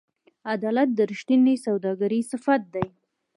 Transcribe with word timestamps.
عدالت 0.53 0.89
د 0.95 0.99
رښتیني 1.11 1.55
سوداګر 1.65 2.11
صفت 2.31 2.61
دی. 2.73 2.85